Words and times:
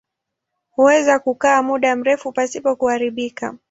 Huweza 0.69 1.19
kukaa 1.19 1.61
muda 1.61 1.95
mrefu 1.95 2.31
pasipo 2.31 2.75
kuharibika. 2.75 3.57